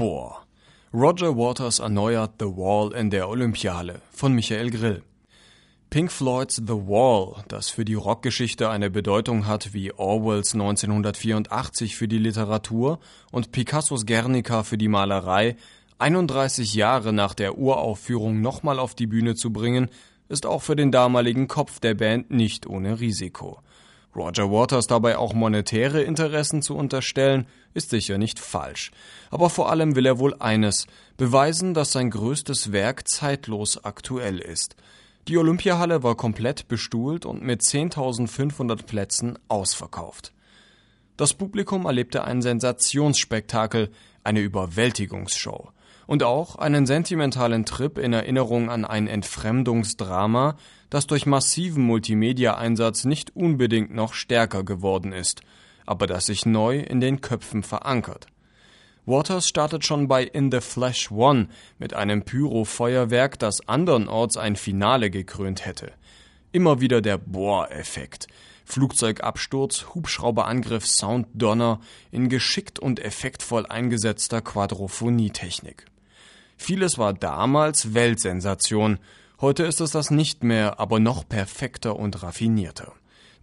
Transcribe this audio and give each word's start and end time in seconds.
Boah. 0.00 0.46
Roger 0.94 1.36
Waters 1.36 1.78
erneuert 1.78 2.36
The 2.38 2.46
Wall 2.46 2.94
in 2.94 3.10
der 3.10 3.28
Olympiahalle 3.28 4.00
von 4.10 4.32
Michael 4.32 4.70
Grill. 4.70 5.02
Pink 5.90 6.10
Floyds 6.10 6.56
The 6.56 6.72
Wall, 6.72 7.44
das 7.48 7.68
für 7.68 7.84
die 7.84 7.96
Rockgeschichte 7.96 8.70
eine 8.70 8.88
Bedeutung 8.88 9.46
hat 9.46 9.74
wie 9.74 9.92
Orwells 9.92 10.54
1984 10.54 11.96
für 11.96 12.08
die 12.08 12.16
Literatur 12.16 12.98
und 13.30 13.52
Picassos 13.52 14.06
Guernica 14.06 14.62
für 14.62 14.78
die 14.78 14.88
Malerei, 14.88 15.56
31 15.98 16.72
Jahre 16.72 17.12
nach 17.12 17.34
der 17.34 17.58
Uraufführung 17.58 18.40
nochmal 18.40 18.78
auf 18.78 18.94
die 18.94 19.06
Bühne 19.06 19.34
zu 19.34 19.52
bringen, 19.52 19.90
ist 20.30 20.46
auch 20.46 20.62
für 20.62 20.76
den 20.76 20.92
damaligen 20.92 21.46
Kopf 21.46 21.78
der 21.78 21.92
Band 21.92 22.30
nicht 22.30 22.66
ohne 22.66 23.00
Risiko. 23.00 23.60
Roger 24.14 24.50
Waters 24.50 24.86
dabei 24.86 25.16
auch 25.16 25.34
monetäre 25.34 26.02
Interessen 26.02 26.62
zu 26.62 26.76
unterstellen, 26.76 27.46
ist 27.74 27.90
sicher 27.90 28.18
nicht 28.18 28.38
falsch. 28.38 28.90
Aber 29.30 29.50
vor 29.50 29.70
allem 29.70 29.94
will 29.94 30.06
er 30.06 30.18
wohl 30.18 30.34
eines, 30.40 30.86
beweisen, 31.16 31.74
dass 31.74 31.92
sein 31.92 32.10
größtes 32.10 32.72
Werk 32.72 33.06
zeitlos 33.08 33.84
aktuell 33.84 34.38
ist. 34.38 34.76
Die 35.28 35.38
Olympiahalle 35.38 36.02
war 36.02 36.16
komplett 36.16 36.66
bestuhlt 36.66 37.24
und 37.24 37.42
mit 37.42 37.62
10.500 37.62 38.84
Plätzen 38.84 39.38
ausverkauft. 39.48 40.32
Das 41.16 41.34
Publikum 41.34 41.86
erlebte 41.86 42.24
ein 42.24 42.42
Sensationsspektakel, 42.42 43.90
eine 44.24 44.40
Überwältigungsshow 44.40 45.70
und 46.10 46.24
auch 46.24 46.56
einen 46.56 46.86
sentimentalen 46.86 47.64
Trip 47.64 47.96
in 47.96 48.12
Erinnerung 48.12 48.68
an 48.68 48.84
ein 48.84 49.06
Entfremdungsdrama, 49.06 50.56
das 50.90 51.06
durch 51.06 51.24
massiven 51.24 51.84
Multimedia-Einsatz 51.84 53.04
nicht 53.04 53.36
unbedingt 53.36 53.94
noch 53.94 54.12
stärker 54.12 54.64
geworden 54.64 55.12
ist, 55.12 55.42
aber 55.86 56.08
das 56.08 56.26
sich 56.26 56.46
neu 56.46 56.80
in 56.80 57.00
den 57.00 57.20
Köpfen 57.20 57.62
verankert. 57.62 58.26
Waters 59.06 59.46
startet 59.46 59.84
schon 59.84 60.08
bei 60.08 60.24
In 60.24 60.50
the 60.50 60.60
Flash 60.60 61.12
One 61.12 61.46
mit 61.78 61.94
einem 61.94 62.24
Pyro-Feuerwerk, 62.24 63.38
das 63.38 63.68
andernorts 63.68 64.36
ein 64.36 64.56
Finale 64.56 65.10
gekrönt 65.10 65.64
hätte. 65.64 65.92
Immer 66.50 66.80
wieder 66.80 67.02
der 67.02 67.18
Bohr-Effekt. 67.18 68.26
Flugzeugabsturz, 68.64 69.86
Hubschrauberangriff, 69.94 70.88
Sounddonner 70.88 71.78
in 72.10 72.28
geschickt 72.28 72.80
und 72.80 72.98
effektvoll 72.98 73.64
eingesetzter 73.66 74.40
Quadrophonietechnik. 74.40 75.86
Vieles 76.62 76.98
war 76.98 77.14
damals 77.14 77.94
Weltsensation, 77.94 78.98
heute 79.40 79.62
ist 79.62 79.80
es 79.80 79.92
das 79.92 80.10
nicht 80.10 80.44
mehr, 80.44 80.78
aber 80.78 81.00
noch 81.00 81.26
perfekter 81.26 81.96
und 81.96 82.22
raffinierter. 82.22 82.92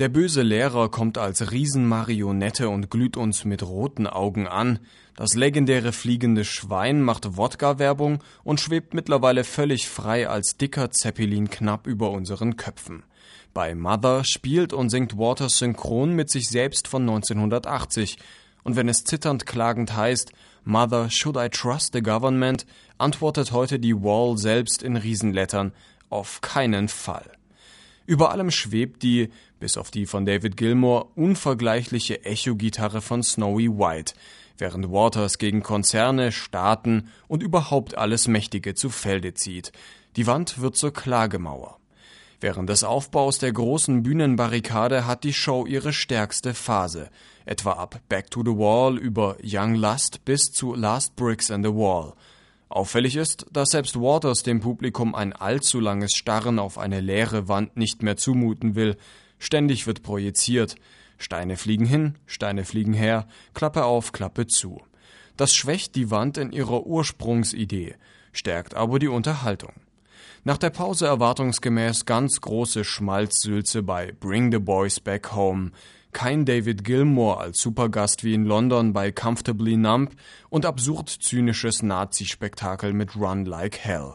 Der 0.00 0.08
böse 0.08 0.42
Lehrer 0.42 0.90
kommt 0.90 1.16
als 1.16 1.52
Riesenmarionette 1.52 2.68
und 2.68 2.90
glüht 2.90 3.16
uns 3.16 3.44
mit 3.44 3.62
roten 3.62 4.08
Augen 4.08 4.48
an. 4.48 4.80
Das 5.14 5.34
legendäre 5.34 5.92
fliegende 5.92 6.44
Schwein 6.44 7.02
macht 7.02 7.36
Wodka-Werbung 7.36 8.18
und 8.42 8.58
schwebt 8.58 8.94
mittlerweile 8.94 9.44
völlig 9.44 9.88
frei 9.88 10.28
als 10.28 10.56
dicker 10.56 10.90
Zeppelin 10.90 11.48
knapp 11.48 11.86
über 11.86 12.10
unseren 12.10 12.56
Köpfen. 12.56 13.04
Bei 13.54 13.76
Mother 13.76 14.24
spielt 14.24 14.72
und 14.72 14.90
singt 14.90 15.16
Waters 15.16 15.58
synchron 15.58 16.14
mit 16.14 16.30
sich 16.30 16.48
selbst 16.48 16.88
von 16.88 17.02
1980. 17.02 18.18
Und 18.64 18.74
wenn 18.74 18.88
es 18.88 19.04
zitternd 19.04 19.46
klagend 19.46 19.94
heißt, 19.94 20.32
Mother, 20.64 21.10
should 21.10 21.36
I 21.36 21.48
trust 21.48 21.92
the 21.92 22.02
government? 22.02 22.64
antwortet 22.96 23.52
heute 23.52 23.78
die 23.78 23.94
Wall 23.94 24.38
selbst 24.38 24.82
in 24.82 24.96
Riesenlettern, 24.96 25.72
auf 26.08 26.40
keinen 26.40 26.88
Fall. 26.88 27.30
Über 28.06 28.30
allem 28.30 28.50
schwebt 28.50 29.02
die, 29.02 29.30
bis 29.60 29.76
auf 29.76 29.90
die 29.90 30.06
von 30.06 30.26
David 30.26 30.56
Gilmour, 30.56 31.16
unvergleichliche 31.16 32.24
Echo-Gitarre 32.24 33.00
von 33.00 33.22
Snowy 33.22 33.68
White, 33.68 34.14
während 34.58 34.90
Waters 34.90 35.38
gegen 35.38 35.62
Konzerne, 35.62 36.32
Staaten 36.32 37.08
und 37.28 37.42
überhaupt 37.42 37.96
alles 37.96 38.28
Mächtige 38.28 38.74
zu 38.74 38.90
Felde 38.90 39.34
zieht. 39.34 39.72
Die 40.16 40.26
Wand 40.26 40.60
wird 40.60 40.76
zur 40.76 40.92
Klagemauer. 40.92 41.78
Während 42.40 42.68
des 42.68 42.84
Aufbaus 42.84 43.38
der 43.38 43.52
großen 43.52 44.02
Bühnenbarrikade 44.02 45.06
hat 45.06 45.24
die 45.24 45.32
Show 45.32 45.66
ihre 45.66 45.92
stärkste 45.92 46.54
Phase, 46.54 47.10
etwa 47.46 47.72
ab 47.72 48.00
Back 48.08 48.30
to 48.30 48.42
the 48.44 48.56
Wall 48.56 48.98
über 48.98 49.36
Young 49.42 49.74
Lust 49.74 50.24
bis 50.24 50.52
zu 50.52 50.74
Last 50.74 51.16
Bricks 51.16 51.50
in 51.50 51.62
the 51.62 51.70
Wall. 51.70 52.14
Auffällig 52.68 53.16
ist, 53.16 53.46
dass 53.52 53.70
selbst 53.70 53.94
Waters 53.94 54.42
dem 54.42 54.60
Publikum 54.60 55.14
ein 55.14 55.32
allzu 55.32 55.78
langes 55.78 56.12
Starren 56.14 56.58
auf 56.58 56.76
eine 56.76 57.00
leere 57.00 57.46
Wand 57.46 57.76
nicht 57.76 58.02
mehr 58.02 58.16
zumuten 58.16 58.74
will. 58.74 58.96
Ständig 59.38 59.86
wird 59.86 60.02
projiziert. 60.02 60.74
Steine 61.16 61.56
fliegen 61.56 61.86
hin, 61.86 62.16
Steine 62.26 62.64
fliegen 62.64 62.92
her, 62.92 63.28
Klappe 63.54 63.84
auf, 63.84 64.10
Klappe 64.10 64.46
zu. 64.46 64.82
Das 65.36 65.54
schwächt 65.54 65.94
die 65.94 66.10
Wand 66.10 66.36
in 66.36 66.52
ihrer 66.52 66.86
Ursprungsidee, 66.86 67.94
stärkt 68.32 68.74
aber 68.74 68.98
die 68.98 69.08
Unterhaltung. 69.08 69.72
Nach 70.46 70.58
der 70.58 70.68
Pause 70.68 71.06
erwartungsgemäß 71.06 72.04
ganz 72.04 72.38
große 72.38 72.84
Schmalzsülze 72.84 73.82
bei 73.82 74.12
Bring 74.12 74.52
the 74.52 74.58
Boys 74.58 75.00
Back 75.00 75.32
Home, 75.34 75.70
kein 76.12 76.44
David 76.44 76.84
Gilmour 76.84 77.40
als 77.40 77.62
Supergast 77.62 78.24
wie 78.24 78.34
in 78.34 78.44
London 78.44 78.92
bei 78.92 79.10
Comfortably 79.10 79.78
Numb 79.78 80.12
und 80.50 80.66
absurd 80.66 81.08
zynisches 81.08 81.82
Nazi-Spektakel 81.82 82.92
mit 82.92 83.16
Run 83.16 83.46
Like 83.46 83.78
Hell. 83.78 84.12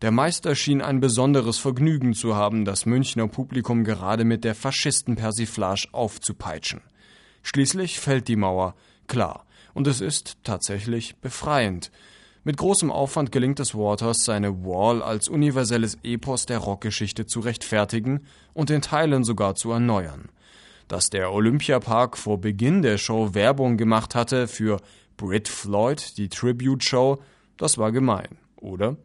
Der 0.00 0.12
Meister 0.12 0.54
schien 0.54 0.80
ein 0.80 1.00
besonderes 1.00 1.58
Vergnügen 1.58 2.14
zu 2.14 2.34
haben, 2.34 2.64
das 2.64 2.86
Münchner 2.86 3.28
Publikum 3.28 3.84
gerade 3.84 4.24
mit 4.24 4.44
der 4.44 4.54
Faschistenpersiflage 4.54 5.88
aufzupeitschen. 5.92 6.80
Schließlich 7.42 8.00
fällt 8.00 8.28
die 8.28 8.36
Mauer, 8.36 8.74
klar, 9.08 9.44
und 9.74 9.86
es 9.86 10.00
ist 10.00 10.38
tatsächlich 10.42 11.16
befreiend. 11.16 11.90
Mit 12.46 12.58
großem 12.58 12.92
Aufwand 12.92 13.32
gelingt 13.32 13.58
es 13.58 13.74
Waters, 13.74 14.18
seine 14.18 14.64
Wall 14.64 15.02
als 15.02 15.28
universelles 15.28 15.98
Epos 16.04 16.46
der 16.46 16.58
Rockgeschichte 16.58 17.26
zu 17.26 17.40
rechtfertigen 17.40 18.24
und 18.54 18.70
in 18.70 18.82
Teilen 18.82 19.24
sogar 19.24 19.56
zu 19.56 19.72
erneuern. 19.72 20.28
Dass 20.86 21.10
der 21.10 21.32
Olympiapark 21.32 22.16
vor 22.16 22.40
Beginn 22.40 22.82
der 22.82 22.98
Show 22.98 23.34
Werbung 23.34 23.76
gemacht 23.76 24.14
hatte 24.14 24.46
für 24.46 24.80
Brit 25.16 25.48
Floyd, 25.48 26.16
die 26.18 26.28
Tribute 26.28 26.84
Show, 26.84 27.20
das 27.56 27.78
war 27.78 27.90
gemein, 27.90 28.38
oder? 28.54 28.96